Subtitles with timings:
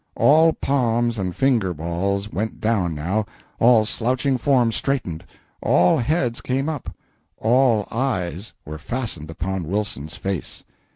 [0.15, 3.23] All palms and finger balls went down, now,
[3.59, 5.23] all slouching forms straightened,
[5.61, 6.91] all heads came up,
[7.37, 10.63] all eyes were fastened upon Wilson's face.